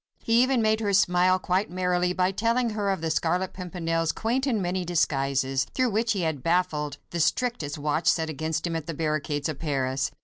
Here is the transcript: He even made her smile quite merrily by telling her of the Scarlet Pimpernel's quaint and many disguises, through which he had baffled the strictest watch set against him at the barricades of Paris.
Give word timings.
He 0.23 0.41
even 0.41 0.63
made 0.63 0.79
her 0.79 0.93
smile 0.93 1.37
quite 1.37 1.69
merrily 1.69 2.11
by 2.11 2.31
telling 2.31 2.71
her 2.71 2.89
of 2.89 3.01
the 3.01 3.11
Scarlet 3.11 3.53
Pimpernel's 3.53 4.11
quaint 4.11 4.47
and 4.47 4.59
many 4.59 4.83
disguises, 4.83 5.67
through 5.75 5.91
which 5.91 6.13
he 6.13 6.21
had 6.21 6.41
baffled 6.41 6.97
the 7.11 7.19
strictest 7.19 7.77
watch 7.77 8.07
set 8.07 8.27
against 8.27 8.65
him 8.65 8.75
at 8.75 8.87
the 8.87 8.95
barricades 8.95 9.47
of 9.47 9.59
Paris. 9.59 10.09